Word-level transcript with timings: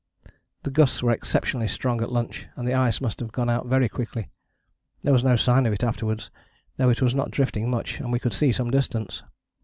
The 0.63 0.71
gusts 0.71 1.03
were 1.03 1.11
exceptionally 1.11 1.67
strong 1.67 2.01
at 2.01 2.11
lunch, 2.11 2.47
and 2.55 2.67
the 2.67 2.73
ice 2.73 3.01
must 3.01 3.19
have 3.19 3.31
gone 3.31 3.51
out 3.51 3.67
very 3.67 3.87
quickly. 3.87 4.31
There 5.03 5.13
was 5.13 5.23
no 5.23 5.35
sign 5.35 5.67
of 5.67 5.73
it 5.73 5.83
afterwards, 5.83 6.31
though 6.77 6.89
it 6.89 7.03
was 7.03 7.13
not 7.13 7.29
drifting 7.29 7.69
much 7.69 7.99
and 7.99 8.11
we 8.11 8.17
could 8.17 8.33
see 8.33 8.51
some 8.51 8.71
distance. 8.71 9.21